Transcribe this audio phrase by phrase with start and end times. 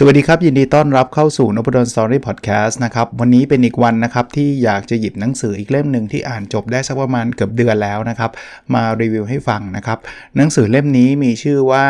[0.00, 8.30] สวัสดีครับ ยินดีต้อนรับเข้าสู่นพดลสตอรี่พอดแคสต์นะครับ วันนี้เป็นอีกวันนะครับ ที่อยากจะหยิบหนังสืออีกเล่มหนึ่งที่อ่านจบได้สักประมาณเกือบเดือนแล้วนะครับ
[8.74, 9.98] มารีวิวให้ฟังนะครับ
[10.36, 11.86] หนังสือเล่มนี้มีชื่อว่า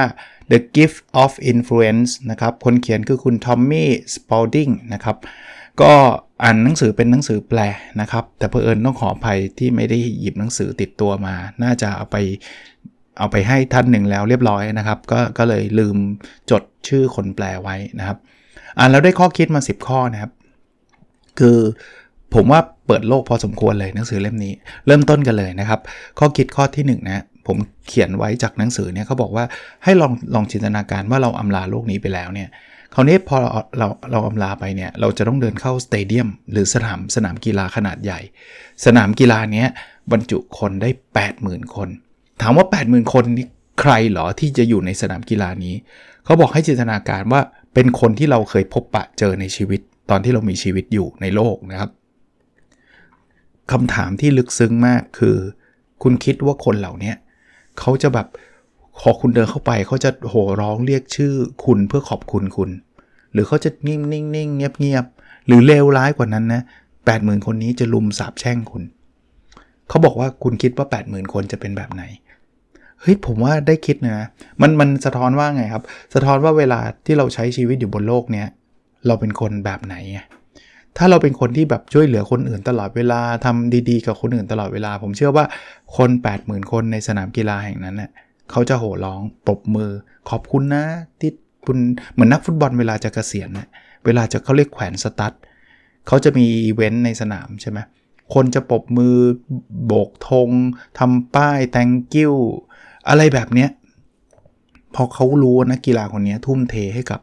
[0.50, 5.16] The Gift of Influence นะครับ คนเขียนคือคุณทอมมี่สปอลดิงนะครับ
[5.80, 5.92] ก็
[6.42, 7.60] อ่านหนังสือเป็นหนังสือแปล
[8.00, 12.16] นะครับ แต่เพอเอิญต้องขออภัยที่ไม่ได้หยิบหนังสือติดตัวมา น่าจะเอาไป
[13.18, 15.96] เอาไปให้ท่านหนึ่งแล้วเรียบร้อยนะครับ ก็ก็เลยลืม
[16.50, 18.18] จดชื่อคนแปลไว้นะครับ
[18.78, 20.32] อ่านแล้วได้ข้อคิดมา 10 ข้อนะครับ
[21.38, 21.58] คือ
[22.34, 24.52] ผมว่าเปิดโลกพอสมควรเลยหนังสือเล่มนี้
[24.86, 25.80] เริ่มต้นกันเลยนะครับ
[26.18, 27.56] ข้อคิดข้อที่1นนะผม
[27.88, 29.44] เขียนไว้จากหนังสือเนี่ยเขาบอกว่า
[29.84, 32.48] ให้ลองลองจินตนาการว่าเราอำลาโลกนี้ไปแล้วเนี่ย
[32.94, 38.20] คราวนี้พอเราเราเราอำลาไปเนี่ยเราจะต้องเดินเข้าสเตเดียม หรือสนามสนามกีฬาขนาดใหญ่
[38.84, 39.68] สนามกีฬาเนี้ย
[40.12, 40.90] บรรจุคนได้
[41.32, 41.88] 80,000 คน
[42.40, 43.46] ถามว่า 80,000 คนนี่
[43.80, 45.74] ใครหรอที่จะอยู่ในสนามกีฬานี้
[46.24, 47.40] เขาบอกให้จินตนาการว่า
[47.74, 51.90] เป็นคนที่เราเคยพบปะเจอในชีวิต ตอนที่เรามีชีวิตอยู่ในโลกนะครับ
[53.72, 55.36] คำถามที่ลึกซึ้งมากคือ
[56.02, 57.12] คุณคิดว่าคนเหล่านี้
[57.78, 58.26] เขาจะแบบ
[59.00, 61.32] ขอคุณเดินเข้าไปเขาจะโห่ร้องเรียกชื่อ
[61.64, 62.70] คุณเพื่อขอบคุณคุณ
[63.32, 65.04] หรือเขาจะนิ่งนิ่งนิ่งเงียบเงียบ
[65.46, 66.62] หรือเลวร้ายกว่านั้นนะ
[67.06, 68.82] แปดหมื่นคนนี้จะลุมสาบแช่งคุณ
[69.88, 72.02] เขาบอกว่าคุณคิดว่า 8 0,000 คนจะเป็นแบบไหน
[73.00, 74.28] เฮ้ยผมว่าได้คิดนะ
[74.62, 78.48] มันมันสะท้อนว่าไงครับ สะท้อนว่าเวลาที่เราใช้ชีวิตอยู่บนโลกเนี้ย
[79.06, 79.96] เราเป็นคนแบบไหน
[80.96, 85.44] ถ้าเราเป็นคนที่แบบช่วยเหลือคนอื่นตลอดเวลาทำดีๆ กับคนอื่นตลอดเวลา ผมเชื่อว่า
[85.96, 86.10] คน
[86.40, 88.10] 80,000 คนในสนามกีฬาแห่งนั้นเน่ย
[88.50, 89.90] เขาจะโห่ร้องปรบมือ
[90.30, 90.84] ขอบคุณนะ
[91.20, 91.32] ที่
[91.66, 91.78] คุณ
[92.12, 93.68] เหมือนนักฟุตบอลเวลาจะกะเกษียณเนี่ย
[94.04, 95.32] เวลาจะเขาเรียกแขวนสตั๊ด
[96.06, 97.78] เขาจะมีอีเวนต์ในสนามใช่ไหม
[98.34, 99.16] คนจะปรบมือ
[99.86, 100.50] โบกธง
[100.98, 102.34] ทำป้าย thank you
[103.08, 103.70] อะไรแบบเนี้ย
[104.94, 107.20] พอเขารู้นักกีฬาคนนี้ทุ่มเทให้กับ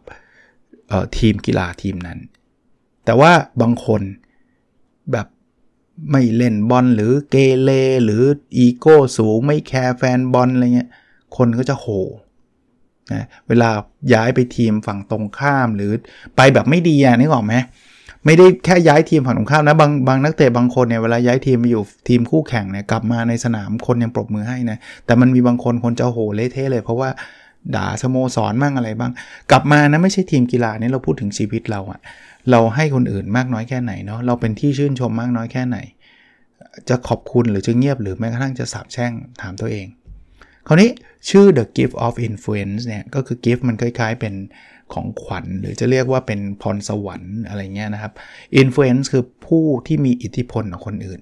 [1.17, 2.19] ทีมกีฬาทีมนั้น
[3.05, 3.31] แต่ว่า
[3.61, 4.01] บางคน
[5.11, 5.27] แบบ
[6.11, 7.69] ไม่เล่นบอลหรือเกเร
[8.03, 8.23] หรือ
[8.57, 10.89] อีโก้สูงไม่แคร์แฟนบอลอะไรเงี้ย
[11.37, 11.87] คนก็จะโห
[13.13, 13.69] นะเวลา
[14.13, 15.91] ย้ายไปทีมฝั่งตรงข้ามหรือ
[16.35, 17.53] ไปแบบไม่ดีอะนึกออกไหม
[18.25, 27.09] ไม่ได้แค่ย้ายทีมฝั่งตรงข้ามนะบางบางนักเตะบางคนเนี่ยเวลาย้ายทีมไปอยู่ทีมคู่แข่งเนี่ยกลับมาในสนามคนยังปรบมือให้นะแต่มันมีบางคนคนจะโหเละเทะเลย เพราะว่า
[27.75, 29.11] ด่าสโมสรมั่งอะไรบ้าง
[29.51, 31.99] กลับมานะไม่ใช่ทีมกีฬานี่เราพูดถึงชีวิตเราอะ
[32.51, 35.77] เราให้คนอื่นมากน้อยแค่ไหนเนาะเราเป็นที่ชื่นชมมากน้อยแค่ไหน
[36.89, 39.11] จะขอบคุณหรือจะเงียบหรือแม้กระทั่งจะสาบแช่ง
[39.41, 39.87] ถามตัวเอง
[40.67, 40.89] คราวนี้
[41.29, 44.33] ชื่อ the gift of influence เนี่ยก็คือ gift มันคล้ายๆเป็น
[44.93, 48.13] ของขวัญ หรือจะเรียกว่าเป็นพรสวรรค์อะไรเงี้ยนะครับ
[48.61, 51.21] influence คือผู้ที่มีอิทธิพลต่อคนอื่น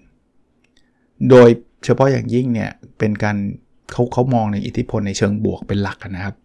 [1.29, 1.49] โดย
[1.85, 3.37] เฉพาะอย่างยิ่งเนี่ยเป็นการ
[3.91, 6.35] เขาเขามองในอิทธิพลในเชิงบวกเป็นหลักนะครับ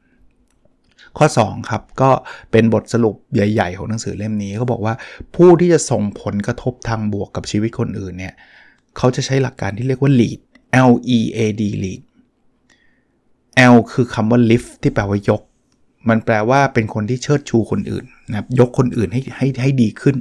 [1.19, 2.11] ข้อ 2 ครับ ก็
[2.53, 4.95] เป็นบทสรุปใหญ่ ๆ ของหนังสือเล่มนี้เขาบอกว่า
[5.37, 8.35] ผู้ที่จะส่งผลกระทบทางบวกกับชีวิตคนอื่นเนี่ย
[8.97, 10.41] เขาจะใช้หลักการที่เรียกว่า lead
[10.91, 12.01] L E A D lead
[13.73, 15.43] L คือคำว่า lift ที่แปลว่ายก
[16.09, 20.17] มันแปลว่าเป็นคนที่เชิดชูคนอื่นนะครับยกคนอื่นให้ให้ให้ดีขึ้น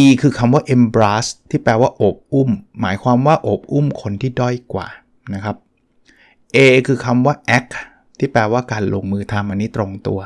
[0.00, 2.50] E คือคำว่า embrace ที่แปลว่าโอบอุ้ม
[2.80, 4.86] หมายความว่าโอบอุ้มคนที่ด้อยกว่า
[5.34, 5.56] นะครับ
[6.54, 7.72] A คือคำว่า act
[8.18, 10.20] ที่แปลว่าการลงมือทำอันนี้ตรงตัว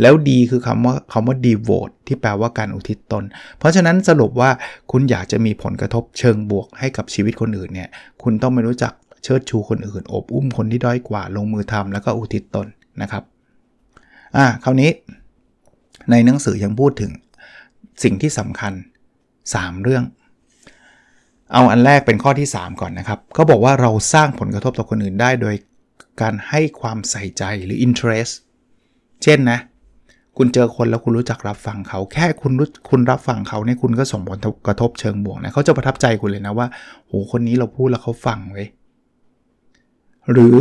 [0.00, 3.24] แล้วดีคือคำว่าคำว่า devote ที่แปลว่าการอุทิศตน
[3.58, 4.50] เพราะฉะนั้นสรุปว่า
[4.90, 7.88] คุณอยากจะมีผลกระทบเชิงบวกให้กับชีวิตคนอื่นเนี่ย
[8.22, 8.92] คุณต้องไม่รู้จัก
[9.24, 12.66] เชิดชูคนอื่นอบอุ้มคนที่ด้อยกว่า ลงมือทำแล้วก็อุทิศตน
[13.02, 13.22] นะครับ
[14.36, 14.90] อ่าคราวนี้
[16.10, 17.12] ในหนังสือยังพูดถึง
[18.02, 18.72] สิ่งที่สำคัญ
[19.28, 20.04] 3 เรื่อง
[21.52, 25.54] เอาอันแรกเป็นข้อที่ 3 ก่อนนะครับเขาบอกว่าเราสร้างผลกระทบต่อคนอื่นได้โดย
[26.20, 28.32] การให้ความใส่ใจหรือ interest
[29.22, 29.58] เช่นนะ
[30.36, 36.66] คุณเจอคนแล้วคุณรู้จักรับฟังเขา แค่คุณรู้คุณรับฟังเขาเนี่ยคุณก็ส่งผลกระทบเชิงบวกนะเขาจะประทับใจคุณเลยนะว่า
[37.06, 38.64] โหคนนี้เราพูดแล้วเขาฟังไว้
[40.32, 40.60] หรือ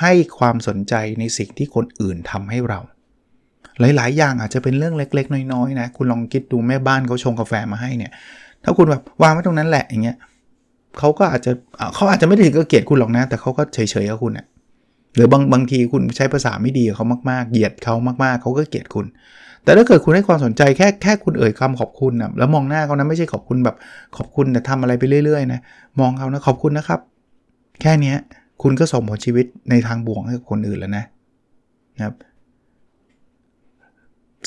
[0.00, 2.80] ให้ความสนใจในสิ่งที่คนอื่นทำให้เรา
[3.80, 8.12] หลาย ๆ อย่างอาจจะเป็นเรื่องเล็ก ๆ น้อย ๆ นะ คุณลองคิดดูแม่บ้านเขาชงกาแฟมาให้เนี่ย
[8.64, 10.16] ถ้าคุณแบบวางไว้ตรงนั้นแหละอย่างเงี้ย
[10.98, 11.52] เขาก็อาจจะ
[11.94, 14.46] เขาอาจจะไม่ได้ถึงก็เกลียดคุณหรอกนะ แต่เขาก็เฉยๆกับคุณเนะ
[15.14, 17.94] หรือบางบางทีคุณใช้ภาษาไม่ดีเขามากๆ เหยียดเขา
[18.24, 19.06] มากๆ เขาก็เกลียดคุณ
[19.64, 23.76] แต่ถ้าเกิดคุณให้ความสนใจแค่แค่คุณเอ่ยคำขอบคุณนะแล้วมองหน้าเขานะไม่ใช่ขอบคุณแบบ
[24.16, 25.60] ขอบคุณแต่ทำอะไรไปเรื่อยๆนะ
[26.00, 27.00] มองเขานะขอบคุณนะครับ
[27.80, 28.14] แค่นี้
[28.62, 31.04] คุณก็ส่งผลชีวิตในทางบวกให้กับคนอื่นแล้วนะ
[31.96, 32.14] นะครับ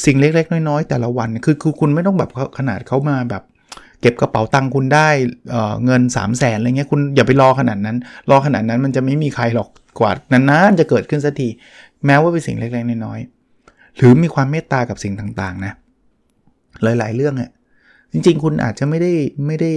[0.06, 3.44] สิ่งเล็ก ๆ น้อยๆแต่ละวันคือคือคุณไม่ต้องแบบขนาดเขามาแบบ
[4.02, 5.08] เก็บกระเป๋าตังค์คุณได้
[5.50, 7.98] เเงิน 3 0 0แสนอะไรเงี้ยคุณอย่าไปรอขนาดนั้น
[8.30, 9.68] รอขนาดนั้นมันจะไม่มีใครหรอก
[10.00, 11.48] กว่านานๆจะเกิดขึ้นสักที
[12.06, 15.74] แม้ว่าเป็นสิ่งเล็กๆน้อยๆหรือมีความเมตตากับสิ่งต่างๆนะ
[16.84, 17.50] หลายๆเรื่องอะ่ะ
[18.12, 19.12] จริงๆ คุณอาจจะไม่ได้
[19.46, 19.72] ไม่ได้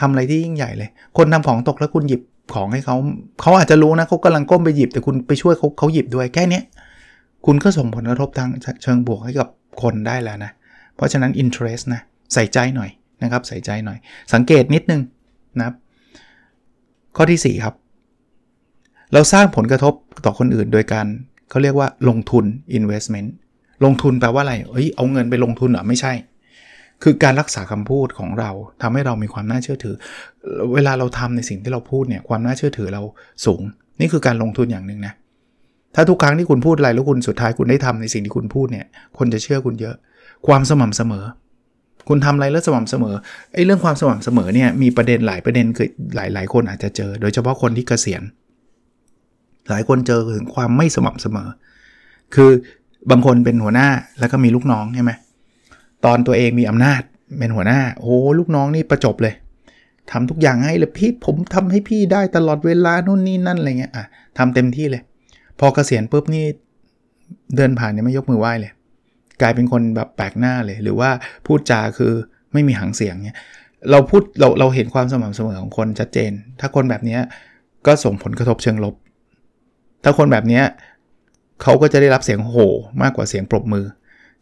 [0.00, 2.22] ทำอะไรที่ยิ่งใหญ่เลย คนทำของตกแล้วคุณหยิบ
[2.54, 2.96] ของให้เขา
[3.42, 6.60] เขาอาจจะรู้นะเขากำลังก้มไปหยิบแต่คุณไปช่วยเขาเขาหยิบด้วยแค่นี้
[7.46, 8.48] คุณก็ส่งผลกระทบทาง
[8.82, 9.48] เชิงบวกให้กับ
[9.82, 10.50] คนได้แล้วนะ
[10.96, 12.00] เพราะฉะนั้น interest นะ
[12.34, 12.90] ใส่ใจหน่อย
[13.22, 13.98] นะครับใส่ใจหน่อย
[14.34, 15.02] สังเกตนิดนึง
[15.58, 15.74] นะครับ
[17.16, 17.74] ข้อที่ 4 ครับ
[19.12, 19.94] เราสร้างผลกระทบ
[20.24, 21.06] ต่อคนอื่นโดยการ
[21.50, 22.44] เขาเรียกว่าลงทุน
[22.78, 23.28] investment
[23.84, 26.12] ลงทุนแปลว่าอะไรเอ้ยเอาเงินไปลงทุนเหรอไม่ใช่
[27.02, 28.50] คือการรักษาคำพูดของเรา
[28.82, 29.94] ทำให้เรามีความน่าเชื่อถือ
[30.74, 33.02] เวลาเราทำในสิ่งที่เราพูดเนี่ยความน่าเชื่อถือเรา
[33.46, 33.62] สูง
[34.00, 35.14] นี่คือการลงทุนอย่างหนึ่งนะ
[35.94, 38.86] ถ้าทุกครั้งที่คุณพูดอะไรแล้วคุณสุดท้ายคุณได้ทำในสิ่งที่คุณพูดเนี่ย
[39.18, 39.96] คนจะเชื่อคุณเยอะ
[40.46, 41.24] ความสม่ำเสมอ
[42.08, 43.14] คุณทำอะไรแล้วสม่ำเสมอ
[43.54, 48.22] ไอ้เรื่องความสม่ำเสมอเนี่ยมีประเด็นหลายประเด็นคือหลายหลายคนอาจจะเจอ โดยเฉพาะคนที่เกษียณ
[49.70, 51.48] หลายคนเจอถึงความไม่สม่ำเสมอ
[52.34, 52.50] คือ
[53.10, 53.88] บางคนเป็นหัวหน้า
[54.20, 55.12] แล้วก็มีลูกน้องใช่ไหม
[56.04, 57.02] ตอนตัวเองมีอำนาจ
[57.38, 59.34] เป็นหัวหน้า โอ้ลูกน้องนี่ประจบเลย
[60.10, 64.04] ทำทุกอย่างให้เลยพี่ผมทำให้พี่ได้ตลอดเวลานู่นนี่นั่นอะไรเงี้ยอะ
[64.38, 65.02] ทำเต็มที่เลย
[65.60, 66.44] พอเกษียณปุ๊บนี่
[67.56, 68.72] เดินผ่านเนี่ยไม่ยกมือไหว้เลย
[69.40, 71.10] กลายเป็นคนแบบแปลกหน้าเลย หรือว่า
[71.46, 72.12] พูดจาคือ
[72.52, 73.38] ไม่มีหางเสียงเนี่ย
[73.90, 77.18] เราพูดเราเราเห็นความสม่ำเสมอของคนชัดเจน ถ้าคนแบบนี้
[77.86, 78.94] ก็ส่งผลกระทบเชิงลบ
[80.04, 80.62] ถ้าคนแบบนี้
[81.62, 82.70] เขาก็จะได้รับเสียงโห่
[83.02, 83.84] มากกว่าเสียงปรบมือ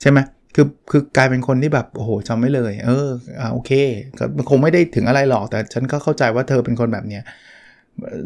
[0.00, 0.18] ใช่ไหม
[0.54, 3.08] คือคือกลายเป็นคนที่แบบโอ้โหจำไม่เลย เออ
[3.40, 3.70] อ่าโอเค
[4.50, 7.22] คงไม่ได้ถึงอะไรหรอก แต่ฉันก็เข้าใจว่าเธอเป็นคนแบบเนี้ย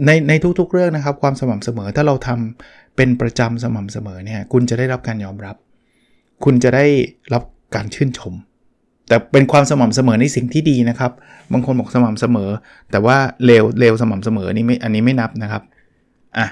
[0.06, 5.56] ในในทุกๆเรื่องนะครับ ความสม่ำเสมอถ้าเราทำเป็นประจำสม่ำเสมอเนี่ยคุณจะได้รับการยอมรับ
[6.44, 6.84] คุณจะได้
[7.34, 7.42] รับ
[7.74, 8.34] การชื่นชม
[9.08, 11.12] แต่เป็นความสม่ำเสมอในสิ่งที่ดีนะครับ
[11.52, 12.50] บางคนบอกสม่ำเสมอ
[12.90, 15.62] แต่ว่าเลวเลวสม่ำเสมอนี่ไม่อันนี้ไม่นับนะครับ
[16.38, 16.46] อะ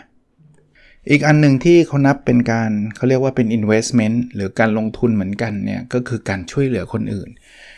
[1.11, 7.29] อีกอันหนึ่งที่เขานับเป็นการเขาเรียกว่าเป็น investment หรือการลงทุนเหมือนกันเนี่ยก็คือการช่วยเหลือคนอื่น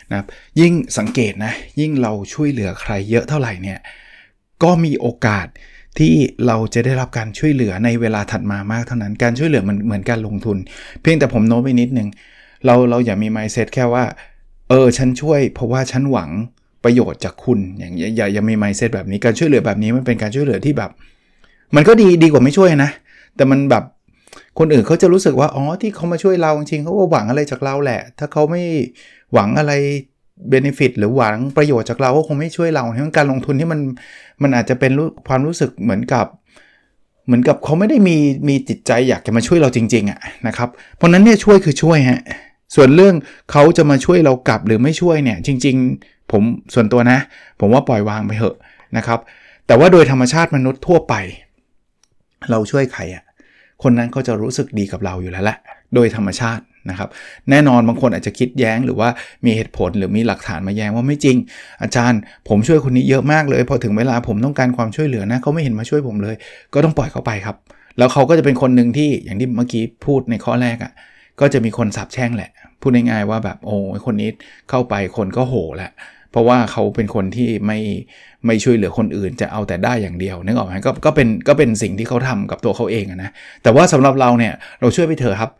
[0.09, 0.27] นะครับ
[0.59, 3.79] ยิ่งสังเกตนะยิ่งเราช่วยเหลือใครเยอะเท่าไหร่เนี่ย
[4.63, 5.47] ก็มีโอกาส
[5.99, 6.13] ที่
[6.47, 10.57] เราจะได้รับการช่วยเหลือในเวลาถัดมามากเท่านั้น การช่วยเหลือมันเหมือนการลงทุน
[11.01, 12.07] เพียงแต่ผมโน้ตไปนิดนึง
[12.65, 14.03] เราเราอย่ามี mindset แค่ว่า
[14.69, 16.29] เออ ฉันช่วย เพราะว่าฉันหวัง
[16.83, 20.91] ประโยชน์จากคุณอย่างอย่าอย่าอย่ามี mindset แบบนี้การช่วยเหลือแบบนี้มันเป็นการช่วยเหลือที่แบบ
[21.75, 22.91] มันก็ดีดีกว่าไม่ช่วยนะ
[23.39, 23.83] แต่มันแบบ
[24.59, 28.63] คนอื่นเขาจะรู้สึกว่าอ๋อที่เขามาช่วยเราจริงเขาก็หวังอะไรจากเราแหละ ถ้าเขาไม่
[29.33, 29.73] หวังอะไร
[30.49, 33.79] เบนฟิตหรือหวังประโยชน์จากเราก็คงไม่ช่วยเราเพราะการลงทุนที่มัน
[34.41, 34.91] มันอาจจะเป็น
[35.27, 36.25] ความรู้สึกเหมือนกับ
[37.25, 42.21] เหมือนกับเขาไม่ได้มีมีจิตใจอยากจะมาช่วยเราจริงๆอะนะครับ เพราะนั้นเนี่ยช่วยคือช่วยฮะ
[42.75, 43.15] ส่วนเรื่อง
[43.51, 46.43] เขาจะมาช่วยเรากลับหรือไม่ช่วยเนี่ย จริง ๆ ผม
[46.73, 47.19] ส่วนตัวนะ
[47.59, 48.55] ผมว่าปล่อยวางไปเถอะ
[48.97, 49.19] นะครับ
[49.67, 51.13] แต่ว่าโดยธรรมชาติมนุษย์ทั่วไป
[52.51, 53.23] เราช่วยใครอะ
[53.83, 55.57] คนนั้นก็จะรู้สึกดีกับเราอยู่แล้วแหละ
[55.95, 57.09] โดยธรรมชาตินะครับ
[57.49, 59.09] แน่นอนบางคนอาจจะคิดแย้งหรือว่า
[59.45, 61.37] มีเหตุผลหรือมีหลักฐานมาแย้งว่าไม่จริง
[61.81, 66.35] อาจารย์ผมช่วยคนนี้เยอะมากเลย พอถึงเวลาผมต้องการความช่วยเหลือนะเขาไม่เห็นมาช่วยผมเลย
[66.73, 67.55] ก็ต้องปล่อยเขาไปครับ
[67.97, 70.91] แล้วเขาก็จะเป็นคนหนึ่งที่อย่างที่เมื่อกี้พูดในข้อแรกอะ่ะ
[71.39, 74.29] ก็จะมีคนสับแช่งแหละ พูดง่ายๆว่าแบบโอ้คนนี้
[74.69, 75.91] เข้าไปคนก็โหแหละ
[76.31, 77.79] เพราะว่าเขาเป็นคนที่ไม่
[78.45, 83.31] ไม่ช่วยเหลือคนอื่น จะเอาแต่ได้อย่างเดียวนึกออกไหมก็ก็เป็นก็เป็นสิ่งที่เขาทำกับตัวเขาเองนะ
[83.63, 85.51] แต่ว่าสำหรับเราเนี่ยเราช่วยไปเถอะครับ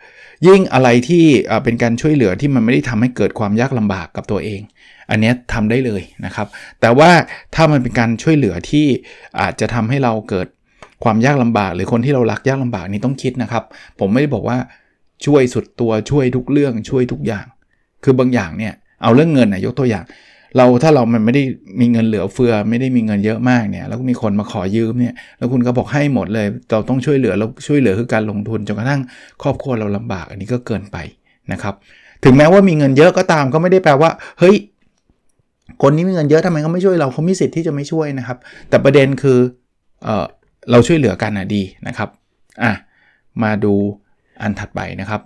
[0.48, 1.26] ยิ่งอะไรที่
[1.64, 4.62] เป็นการช่วยเหลือที่มันไม่ได้ทำให้เกิดความยากลำบากกับตัวเอง
[5.10, 6.48] อันนี้ทำได้เลยนะครับ
[6.82, 7.10] แต่ว่า
[7.56, 8.86] ถ้ามันเป็นการช่วยเหลือที่
[9.42, 10.48] อาจจะทำให้เราเกิด
[11.04, 13.64] ความยากลำบาก หรือคนที่เรารักยากลำบากนี่ต้องคิดนะครับ
[14.00, 14.58] ผมไม่ได้บอกว่า
[15.26, 17.46] ช่วยสุดตัวช่วยทุกเรื่องช่วยทุกอย่าง
[18.04, 18.74] คือบางอย่างเนี่ย
[19.04, 20.06] เอาเรื่องเงินนะยกตัวอย่าง
[20.58, 21.44] เราถ้าเรามันไม่ได้
[21.82, 29.01] มีเงินเหลือเฟือ ไม่ได้มีเงินเยอะมากเนี่ยแล้วมีคนมาขอยืมเนี่ยแล้วคุณก็บอกให้หมดเลย เราต้องช่วยเหลือแล้วช่วยเหลือคือการลงทุนจนกระทั่ง
[29.44, 30.98] ครอบครัวเราลำบาก อันนี้ก็เกินไป
[31.51, 31.74] นะครับ
[32.24, 34.56] ถึงแม้ว่ามีเงินเยอะก็ตามก็ไม่ได้แปลว่า เฮ้ย
[35.82, 38.38] คนนี้มีเงินเยอะทำไมเขาไม่ช่วยเราเขามีสิทธิ์ที่จะไม่ช่วยนะครับ
[38.70, 39.39] แต่ประเด็นคือ
[40.03, 40.25] เออ
[40.72, 42.10] เราช่วยเหลือกันนะดีนะครับ
[42.63, 42.72] อะ
[43.44, 43.74] มาดู
[44.41, 45.22] อันถัดไปนะครับ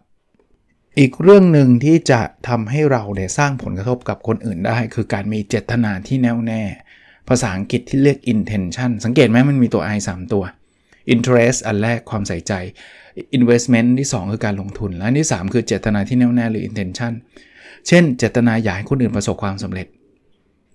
[1.00, 6.62] อีกเรื่องหนึ่งที่จะทำให้เราเนี่ยสร้างผลกระทบกับคนอื่นได้ คือการมีเจตนาที่แน่วแน่
[7.30, 10.44] ภาษาอังกฤษที่เรียก intention สังเกตไหมมันมีตัว i 3 ตัว
[11.14, 12.54] interest อันแรกความใส่ใจ
[13.38, 17.14] investment ที่ 2 คือการลงทุน และที่ 3 คือเจตนาที่แน่วแน่หรือ intention
[17.88, 19.88] เช่น เจตนาอยากให้คนอื่นประสบความสำเร็จ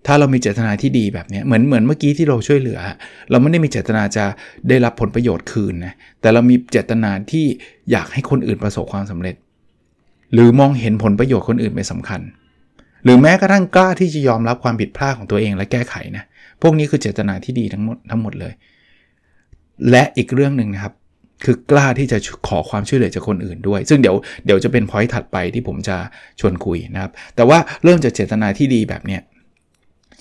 [0.07, 2.81] ถ้าเรามีเจตนาที่ดีแบบนี้เหมือนเหมือนเมื่อกี้ที่เราช่วยเหลือ
[3.31, 4.25] เราไม่ได้มีเจตนาจะ
[4.69, 7.45] ได้รับผลประโยชน์คืนนะแต่เรามีเจตนาที่
[7.91, 9.37] อยากให้คนอื่นประสบความสำเร็จ
[10.33, 12.21] หรือมองเห็นผลประโยชน์คนอื่นเป็นสำคัญ
[13.05, 16.25] หรือแม้กระทั่งกล้าที่จะยอมรับความผิดพลาดของตัวเองและแก้ไขนะ
[16.63, 18.53] พวกนี้คือเจตนาที่ดีทั้งหมดทั้งหมดเลย
[19.91, 20.95] และอีกเรื่องหนึ่งนะครับ
[21.45, 22.19] คือกล้าที่จะ
[22.49, 24.17] ขอความช่วยเหลือจากคนอื่นด้วย ซึ่งเดี๋ยว
[24.47, 25.97] เดี๋ยวจะเป็นพอยต์ถัดไปที่ผมจะ
[26.41, 29.23] ชวนคุยนะครับ แต่ว่าเริ่มจากเจตนาที่ดีแบบเนี้ย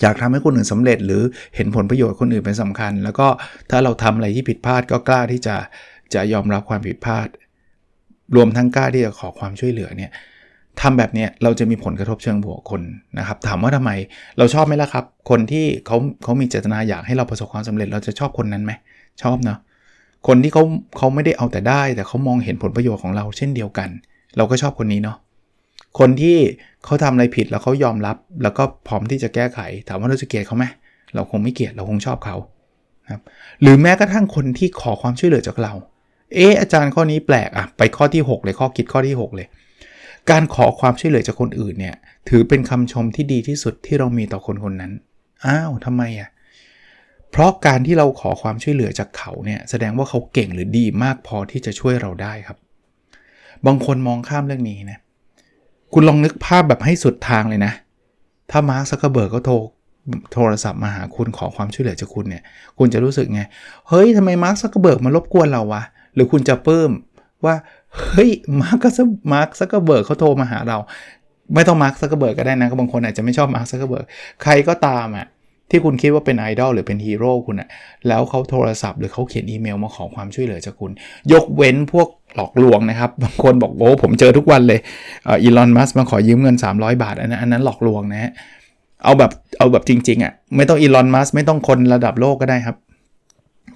[0.00, 1.22] อยากทำให้คนอื่นสำเร็จ หรือ
[1.56, 3.28] เห็นผลประโยชน์คนอื่นเป็นสำคัญ แล้วก็
[3.70, 5.56] ถ้าเราทำอะไรที่ผิดพลาดก็กล้าที่จะ
[6.14, 7.28] จะยอมรับความผิดพลาด
[8.36, 10.10] รวมทั้งกล้าที่จะขอความช่วยเหลือเนี่ย
[10.80, 12.82] ทำแบบนี้เราจะมีผลกระทบเชิงบวกคน
[13.18, 13.90] นะครับ ถามว่าทำไม
[14.38, 18.72] เราชอบไหมล่ะครับ คนที่เขาเขามีเจตนาอยากให้เราประสบความสำเร็จเราจะชอบคนนั้นไหม
[19.22, 19.58] ชอบเนาะ
[20.26, 20.62] คนที่เขา
[20.96, 23.88] เขาไม่ได้เอาแต่ได้ แต่เขามองเห็นผลประโยชน์ของเราเช่นเดียวกัน
[24.36, 25.16] เราก็ชอบคนนี้เนาะ
[25.98, 26.36] คนที่
[26.84, 29.58] เขาทำอะไรผิดแล้วเขายอมรับ แล้วก็พร้อมที่จะแก้ไข
[29.88, 30.64] ถามว่าเราจะเกลียดเขาไหม
[31.14, 32.36] เราคงไม่เกลียดเราคงชอบเขา
[33.12, 33.22] ครับ
[33.62, 35.72] หรือแม้กระทั่งคนที่ขอความช่วยเหลือจากเรา
[36.34, 39.48] เอออาจารย์ข้อนี้แปลกอะไปข้อที่ 6 เลยข้อคิดข้อที่ 6 เลย
[40.30, 41.96] การขอความช่วยเหลือจากคนอื่นเนี่ย
[42.28, 44.92] ถือเป็นคำชมที่ดีที่สุดที่เรามีต่อคนคนนั้น
[45.44, 46.30] อ้าวทำไมอะ
[47.30, 52.58] เพราะการที่เราขอความช่วยเหลือจากเขาเนี่ยแสดงว่าเขาเก่งหรือดีมากพอที่จะช่วยเราได้ครับ
[53.66, 54.98] บางคนมองข้ามเรื่องนี้นะ
[55.92, 57.72] คุณลองนึกภาพแบบให้สุดทางเลยนะ
[58.50, 59.54] ถ้ามาร์คซักเกอร์เบิร์กเขาโทร
[60.32, 62.42] โทรศัพท์มาหาคุณขอความช่วยเหลือจากคุณเนี่ย
[62.78, 63.42] คุณจะรู้สึกไง
[63.88, 65.82] เฮ้ยทำไมมาร์คซักเกอร์เบิร์กมารบกวนเราวะ
[66.14, 66.90] หรือคุณจะเพิ่ม
[67.44, 67.54] ว่า
[68.12, 68.86] เฮ้ยมาร์ค
[69.32, 70.78] มาร์คซักเกเบิร์กเขาโทรมาหาเรา
[71.54, 74.04] ไม่ต้องมาร์คซักเกเบิร์กก็ได้นะบางคนอาจจะไม่ชอบมาร์คซักเกเบิร์ก
[74.42, 75.26] ใครก็ตามอะ
[75.70, 77.68] ที่คุณคิดว่าเป็นไอดอลหรือเป็นฮีโร่คุณอะ
[78.08, 80.92] แล้วเขาโทรศัพท์หรือเขาเขียนอีเมลมาขอความช่วยเหลือจากคุณ
[81.32, 84.80] ยกเว้นพวกหลอกลวงนะครับ บางคนบอกโอ้ผมเจอทุกวันเลย
[85.42, 88.32] อีลอนมัสมาขอยืมเงิน 300 บาท อันนั้นอันนั้นหลอกลวงนะฮะ
[89.04, 92.76] เอาแบบเอาแบบจริง ๆอะ่ะไม่ต้องอีลอนมัสไม่ต้องคนระดับโลกก็ได้ครับ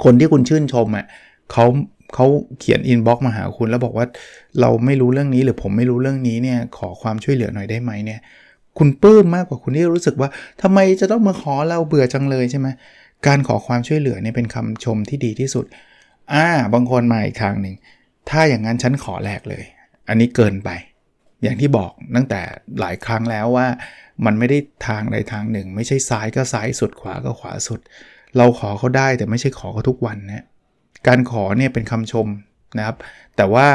[0.04, 1.04] คนที่คุณชื่นชมอะ
[1.52, 1.64] เขา
[2.14, 2.26] เขา
[2.58, 4.06] เขียน inbox มาหาคุณแล้วบอกว่า
[4.60, 8.20] เราไม่รู้เรื่องนี้หรือผมไม่รู้เรื่องนี้เนี่ยขอความช่วยเหลือหน่อยได้ไหมเนี่ย
[8.78, 10.28] คุณปลื้มมากกว่าคุณที่รู้สึกว่า
[10.62, 12.68] ทำไมจะต้องมาขอเราเบื่อจังเลยใช่ไหม
[13.26, 15.64] การขอความช่วยเหลือเนี่ยเป็นคำชมที่ดีที่สุด
[16.32, 17.74] อ่าบางคนมาอีกทางหนึ่ง
[18.30, 19.64] ถ้าอย่างนั้นฉันขอแลกเลย
[20.08, 20.70] อันนี้เกินไป
[21.42, 22.40] อย่างที่บอกตั้งแต่
[22.80, 23.66] หลายครั้งแล้วว่า
[24.24, 27.80] มันไม่ได้ทางใดทางหนึ่ง ไม่ใช่ซ้ายก็ซ้ายสุดขวาก็ขวาสุด
[28.36, 30.44] เราขอเขาได้แต่ไม่ใช่ขอเขาทุกวันนะ
[31.06, 32.26] การขอเนี่ยเป็นคำชม
[32.78, 32.96] นะครับ
[33.36, 33.66] แต่ว่า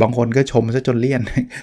[0.00, 1.20] บางคนก็ชมซะจนเลี่ยน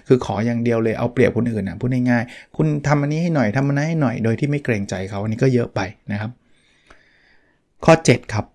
[0.08, 5.80] คือขออย่างเดียวเลยเอาเปรียบคนอื่นนะพูดง่ายๆ คุณทำอันนี้ให้หน่อยทำอันนั้นให้หน่อยโดยที่ไม่เกรงใจเขาอันนี้ก็เยอะไป
[6.12, 6.32] นะครับ
[7.86, 8.46] ข้อ 7 ครับ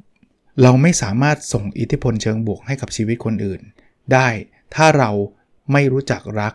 [0.63, 3.61] เราไม่สามารถส่งอิทธิพลเชิงบวกให้กับชีวิตคนอื่น
[4.13, 4.29] ได้
[4.75, 5.11] ถ้าเรา
[5.73, 6.55] ไม่รู้จักรัก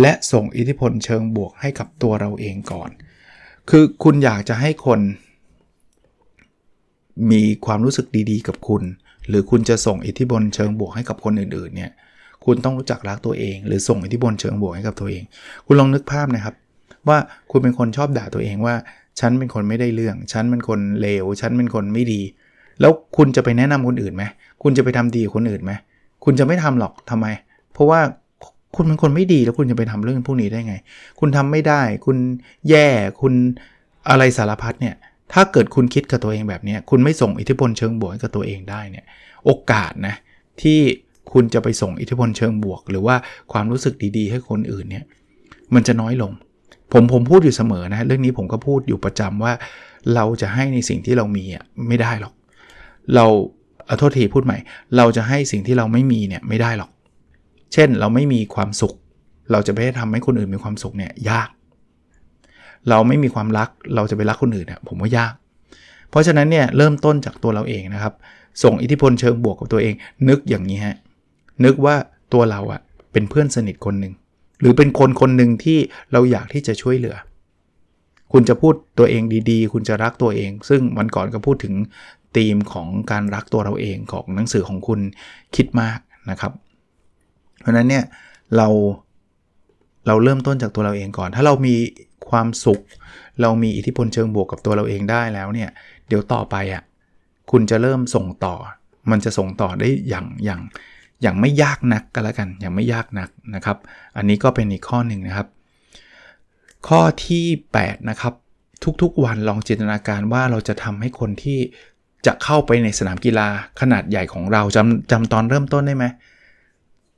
[0.00, 2.90] และส่งอิทธิพลเชิงบวกให้กับตัวเราเองก่อน
[3.70, 5.00] คือคุณอยากจะให้คน
[7.30, 8.82] มีความรู้สึกดีๆ กับคุณ
[9.28, 11.90] หรือคุณจะส่งอิทธิพลเชิงบวกให้กับคนอื่นๆเนี่ย
[12.44, 15.22] คุณต้องรู้จักรักตัวเอง หรือส่งอิทธิพลเชิงบวกให้กับตัวเอง
[15.66, 16.54] คุณลองนึกภาพนะครับ
[17.08, 17.18] ว่า
[17.50, 18.74] คุณเป็นคนชอบด่าตัวเองว่า
[19.20, 22.20] ฉันเป็นคนไม่ได้เรื่อง ฉันเป็นคนเลว ฉันเป็นคนไม่ดี
[22.80, 24.24] แล้วคุณจะไปแนะนำคนอื่นไหม
[24.62, 25.72] คุณจะไปทำดีคนอื่นไหม
[26.24, 27.26] คุณจะไม่ทำหรอกทำไม
[27.72, 28.00] เพราะว่า
[28.76, 30.74] คุณเป็นคนไม่ดีแล้วคุณจะไปทำเรื่องพวกนี้ได้ไง
[31.20, 32.16] คุณทำไม่ได้ คุณ
[32.68, 32.86] แย่
[33.20, 33.32] คุณ
[34.08, 34.94] อะไรสารพัดเนี่ย
[35.32, 39.04] ถ้าเกิดคุณคิดกับตัวเองแบบนี้ คุณไม่ส่งอิทธิพลเชิงบวกให้กับตัวเองได้เนี่ย
[39.44, 40.14] โอกาสนะ
[40.62, 40.78] ที่
[41.32, 43.16] คุณจะไปส่งอิทธิพลเชิงบวก หรือว่า
[43.52, 45.04] ความรู้สึกดีๆ ให้คนอื่นเนี่ย
[45.74, 46.32] มันจะน้อยลง
[46.92, 49.52] ผมผมพูดอยู่เสมอนะ เรื่องนี้ผมก็พูดอยู่ประจำว่า
[50.14, 52.34] เราจะให้ในสิ่งที่เรามีอะไม่ได้หรอก
[53.14, 53.26] เรา
[53.86, 54.58] เอาโทษทีพูดใหม่
[54.96, 56.90] เราจะให้สิ่งที่เราไม่มีเนี่ยไม่ได้หรอก
[57.72, 58.94] เช่นเราไม่มีความสุข
[59.52, 61.48] เราจะไปทำให้คนอื่นมีความสุขเนี่ยยาก
[62.90, 65.32] เราไม่มีความรักเราจะไปรักคนอื่นเนี่ยผมว่ายาก
[66.10, 68.14] เพราะฉะนั้นเนี่ยเริ่มต้นจากตัวเราเองนะครับ
[68.62, 69.94] ส่งอิทธิพลเชิงบวกกับตัวเอง
[70.28, 70.96] นึกอย่างนี้ฮะ
[71.64, 71.96] นึกว่า
[72.32, 72.80] ตัวเราอะ
[73.12, 74.14] เป็นเพื่อนสนิทคนหนึ่ง
[74.60, 75.78] หรือเป็นคนคนหนึ่งที่
[76.12, 77.16] เราอยากที่จะช่วยเหลือ
[78.32, 81.74] คุณจะพูดตัวเองดีๆ คุณจะรักตัวเอง ซึ่งวันก่อนก็พูดถึง
[82.36, 85.00] ธีมของการรักตัวเราเองของหนังสือของคุณ
[85.56, 85.98] คิดมาก
[86.30, 86.52] นะครับ
[87.60, 88.04] เพราะนั้นเนี่ย
[88.56, 88.68] เรา
[90.06, 91.74] เราเริ่มต้นจากตัวเราเองก่อน ถ้าเรามี
[92.30, 92.80] ความสุข
[93.40, 95.70] เรามีอิทธิพลเชิงบวกกับตัวเราเองได้แล้วเนี่ย
[96.08, 96.82] เดี๋ยวต่อไปอะ่ะ
[97.50, 98.54] คุณจะเริ่มส่งต่อ
[99.10, 100.60] มันจะส่งต่อได้อย่างอย่าง
[101.22, 103.76] อย่างไม่ยากนักก็แล้วกัน อย่างไม่ยากนักนะครับ
[104.16, 105.46] อันนี้ก็เป็นอีกข้อหนึ่งนะครับ
[106.88, 107.46] ข้อที่
[107.80, 108.34] 8 นะครับ
[109.02, 111.58] ทุกๆวันลองจินตนาการว่าเราจะทำให้คนที่
[112.26, 113.48] จะเข้าไปในสนามกีฬา
[113.80, 116.04] ขนาดใหญ่ของเราจำจำตอนเริ่มต้นได้ไหม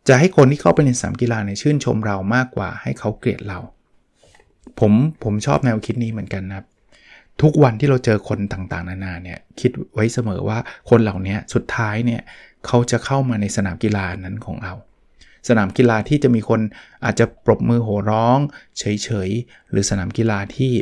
[0.09, 3.59] จะให้คนที่เข้าไปในสนามกีฬาในชื่นชมเรามากกว่าให้เขาเกลียดเรา
[4.81, 4.93] ผม
[5.25, 6.67] ผมชอบแนวคิดนี้เหมือนกันนะครับ
[7.43, 10.59] ทุกวันที่เราเจอคนต่างๆ นานาเนี่ยคิดไว้เสมอว่า
[10.91, 12.23] คนเหล่านี้สุดท้ายเนี่ย
[12.67, 14.75] เขาจะเข้ามาในสนามกีฬานั้นของเรา
[15.49, 16.61] สนามกีฬาที่จะมีคน
[17.05, 18.39] อาจจะปรบมือโห่ร้อง
[18.79, 20.73] เฉยๆหรือสนามกีฬาที่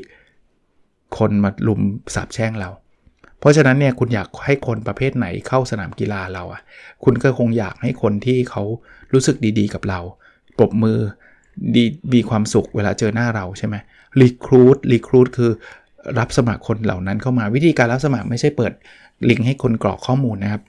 [1.18, 1.80] คนมาลุม
[2.14, 2.70] สาบแช่งเรา
[3.38, 6.60] เพราะฉะนั้นเนี่ยคุณอยากให้คนประเภทไหนเข้าสนามกีฬาเราอะ่ะ
[7.04, 8.62] คุณก็คงอยากให้คนที่เขา
[9.12, 10.00] รู้สึกดีๆกับเรา
[10.58, 10.98] ปรบมือ
[11.74, 13.76] ดีมีความสุขเวลาเจอหน้าเราใช่ไหม
[14.20, 15.50] รีครูดรีครูดคือ
[16.18, 18.72] รับสมัครคนเหล่านั้นเข้ามาวิธีการรับสมัครไม่ใช่เปิด
[19.28, 20.62] ลิงก์ให้คนกรอกข้อมูลนะครับ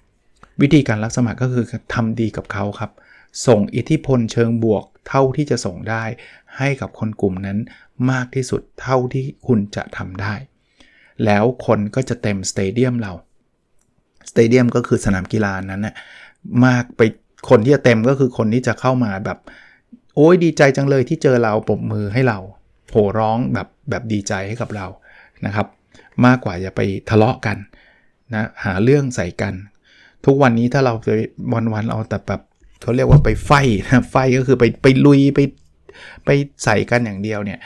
[0.62, 2.92] วิธีการรับสมัครก็คือทำดีกับเขาครับ
[3.48, 6.04] ส่งอิทธิพลเชิงบวก เท่าที่จะส่งได้
[6.58, 7.58] ให้กับคนกลุ่มนั้น
[8.12, 10.34] มากที่สุดเท่าที่คุณจะทำได้
[11.26, 13.14] แล้วคนก็จะเต็มสเตเดียมเรา
[14.30, 15.96] สเตเดียมก็คือสนามกีฬานั้นนะ
[16.66, 17.02] มากไป
[17.50, 19.38] คนที่จะเต็มก็คือคนที่จะเข้ามาแบบ
[20.16, 22.40] โอ้ยดีใจจังเลยที่เจอเราปรบมือให้เรา
[22.90, 24.88] โหร้องแบบแบบดีใจให้กับเรา
[25.46, 25.68] นะครับ
[26.26, 27.58] มากกว่าจะไปทะเลาะกัน
[28.34, 29.54] นะหาเรื่องใส่กัน
[30.26, 31.10] ทุกวันนี้ถ้าเราไป
[31.74, 32.42] วันๆเอาแต่แบบ
[32.82, 33.52] เขาเรียกว่าไปไฟ
[33.90, 35.40] นะไฟก็คือไปไปลุยไป
[36.26, 36.30] ไป
[36.64, 37.60] ใส่กันอย่างเดียวเนี่ย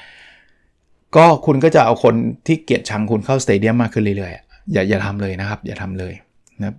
[1.16, 2.16] ก็คุณก็จะเอาคน
[2.48, 6.14] ที่เกลียดชังคุณเข้าสเตเดียมมากขึ้นเรื่อยๆ อย่าอย่าทำเลยนะครับ อย่าทำเลย
[6.60, 6.76] นะครับ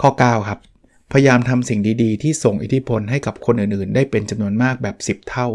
[0.00, 0.58] ข้อ 9 ครับ
[1.12, 5.48] พยายามทำสิ่งดีๆ ที่ส่งอิทธิพลให้กับคนอื่นๆ ได้เป็นจำนวนมากแบบ 10 เท่า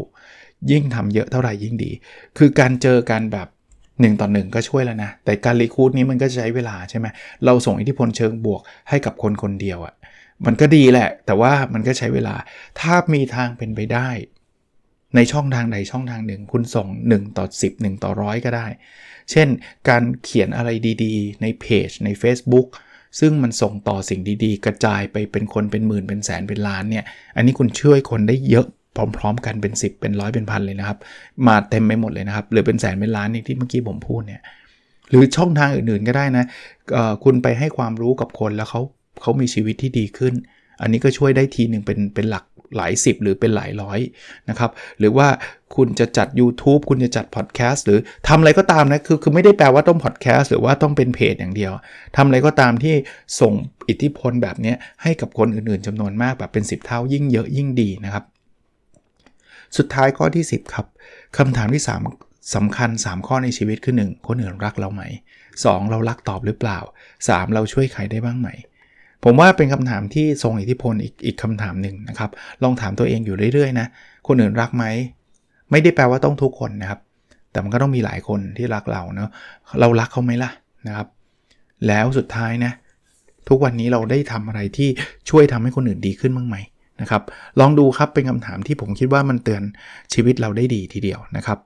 [0.72, 1.91] ยิ่งทำเยอะเท่าไหร่ยิ่งดี
[2.38, 3.48] คือการเจอกันแบบ
[3.82, 7.08] 1ต่อ1ก็ช่วยแล้วนะ แต่การรีคูดนี้มันก็ใช้เวลาใช่ไหม
[7.46, 9.94] เราส่งอิทธิพลเชิงบวกให้กับคนคนเดียวอะ่ะ
[10.46, 12.36] มันก็ดีแหละ แต่ว่ามันก็ใช้เวลา
[12.79, 14.10] ถ้ามีทางเป็นไปได้
[15.16, 18.68] ในช่องทางใดช่องทางหนึ่ง คุณส่ง 1 ต่อ 10 1 ต่อร้อยก็ได้
[19.32, 19.48] เช่น
[19.90, 20.70] การเขียนอะไร
[21.04, 22.68] ดีๆ ในเพจใน Facebook
[23.20, 28.68] ซึ่งมันส่งต่อสิ่งดีๆ กระจายไปเป็นคนเป็นหมื่นเป็นแสนเป็นล้านเนี่ย อันนี้คุณช่วยคนได้เยอะ
[29.18, 30.98] พร้อม ๆ กันเป็น 10 เป็นร้อยเป็นพันเลยนะครับ
[31.48, 34.42] มาเต็มไปหมดเลยนะครับ หรือเป็นแสนเป็นล้านนี่ที่เมื่อกี้ผมพูดเนี่ย
[35.10, 36.46] หรือช่องทางอื่นๆก็ได้นะ
[37.24, 38.82] คุณไปให้ความรู้กับคนแล้วเขา
[39.22, 40.34] เขามีชีวิตที่ดีขึ้น
[40.82, 43.99] อันนี้ก็ช่วยได้ทีหนึ่งเป็นเป็นหลัก หลายสิบหรือเป็นหลายร้อย
[44.49, 45.27] นะครับ หรือว่า
[45.75, 51.71] คุณจะจัด YouTube คุณจะจัดพอดแคสต์หรือทำอะไรก็ตามนะคือคือไม่ได้แปลว่าต้องพอดแคสต์หรือว่าต้องเป็นเพจอย่างเดียว
[52.15, 52.95] ทำอะไรก็ตามที่
[53.41, 53.53] ส่ง
[53.89, 58.23] อิทธิพลแบบนี้ให้กับคนอื่นๆจำนวนมากแบบเป็น 10 เท่ายิ่งเยอะยิ่งดีนะครับ
[59.77, 60.86] สุดท้ายข้อที่ 10 ครับ
[61.38, 61.84] คำถามที่
[62.19, 65.03] 3สำคัญ 3 ข้อในชีวิตคือ 1 คนอื่นรักเราไหม
[65.47, 66.80] 2 เรารักตอบหรือเปล่า
[67.17, 68.49] 3 เราช่วยใครได้บ้างไหม
[69.23, 72.30] ผมว่าเป็นคำถามที่ทรงอิทธิพลอีกอีกคำถามหนึ่งนะครับ
[72.63, 73.88] ลองถามตัวเองอยู่เรื่อยๆนะ
[74.27, 74.86] คนอื่นรักไหม
[75.71, 76.99] ไม่ได้แปลว่าต้องทุกคนนะครับ
[77.51, 79.30] แต่มันก็ต้องมีหลายคนที่รักเราเนาะ
[79.80, 80.51] เรารักเขาไหมล่ะ
[80.88, 81.08] นะครับ
[81.88, 82.71] แล้วสุดท้ายนะ
[83.49, 84.89] ทุกวันนี้เราได้ทำอะไรที่
[85.30, 86.58] ช่วยทำให้คนอื่นดีขึ้นบ้างไหม
[87.01, 87.23] นะครับ
[87.60, 89.63] ลองดูครับเป็นคำถามที่ผมคิดว่ามันเตือน
[90.13, 91.60] ชีวิตเราได้ดีทีเดียวนะครับ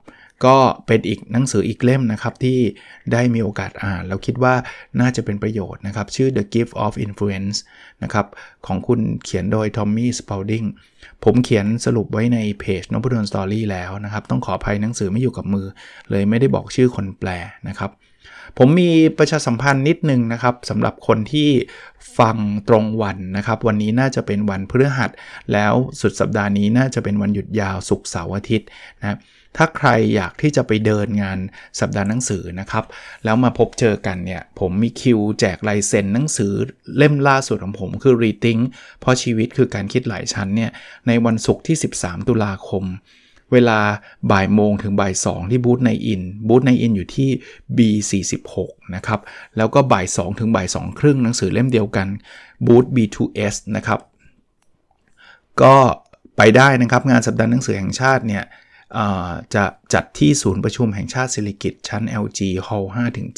[0.46, 2.58] ก็เป็นอีกหนังสืออีกเล่มนะครับที่
[3.12, 4.54] ได้มีโอกาสอ่าน แล้วคิดว่า
[5.00, 7.58] น่าจะเป็นประโยชน์นะครับ ชื่อ The Gift of Influence
[8.02, 8.26] นะครับ
[8.66, 10.66] ของคุณเขียนโดย Tommy Spalding
[11.24, 15.66] ผมเขียนสรุปไว้ในเพจนพดลสตอรี่แล้วนะครับ ต้องขออภัยหนังสือไม่อยู่กับมือ
[16.10, 17.28] เลยไม่ได้บอกชื่อคนแปล
[17.68, 17.90] นะครับ
[18.58, 21.50] ผมมีประชาสัมพันธ์นิดนึงนะครับสำหรับคนที่
[22.18, 22.36] ฟัง
[22.68, 25.10] ตรงวันนะครับ วันนี้น่าจะเป็นวันพฤหัส
[25.52, 28.68] แล้วสุดสัปดาห์นี้น่าจะเป็นวันหยุดยาวศุกร์เสาร์อาทิตย์
[29.00, 29.18] นะ
[29.56, 31.38] ถ้าใครอยากที่จะไปเดินงาน
[31.80, 32.84] สัปดาห์หนังสือนะครับ
[33.24, 36.52] แล้วมาพบเจอกันเนี่ย ผมมีคิวแจกลายเซ็นหนังสือ
[36.96, 38.60] เล่มล่าสุดของผมคือ Reading
[39.00, 40.70] เพราะชีวิตคือการคิดหลายชั้นเนี่ย
[41.06, 42.84] ในวันศุกร์ที่ 13 ตุลาคม
[43.52, 43.78] เวลา
[44.32, 47.30] บ่ายโมงถึงบ่าย2ที่บูธในอินบูธในอินอยู่ที่
[47.76, 48.46] B46
[48.94, 49.20] นะครับ
[49.56, 52.08] แล้วก็บ่าย2ถึงบ่าย2ครึ่งหนังสือเล่มเดียวกัน
[52.66, 54.00] บูธ B2S นะครับ
[55.62, 55.76] ก็
[56.36, 58.44] ไปได้นะครับงานสัปดาห์หนังสือแห่งชาติเนี่ย
[59.54, 62.86] จะจัดที่ศูนย์ประชุมแห่งชาติศิริกิตชั้น LG Hall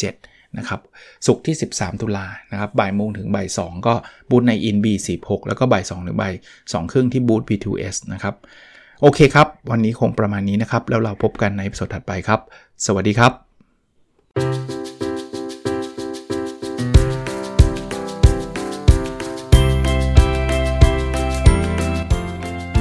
[0.02, 0.80] 5-7 นะครับ
[1.26, 3.94] สุกที่ 13 ตุลานะครับ บ่ายโมงถึงบ่าย2ก็
[4.30, 8.34] บูธใน In B46 แล้วก็บ่าย2ถึงบ่าย2ครึ่งที่บูธ B2S นะครับ
[9.00, 12.40] โอเคครับ วันนี้คงประมาณนี้นะครับ แล้วเราพบกันในสดถัดไปครับ
[12.86, 13.32] สวัสดีครับ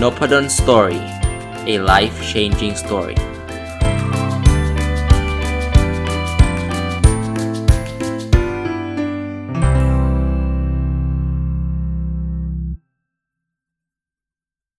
[0.02, 1.00] n o p a d o n Story
[1.74, 3.33] a life changing story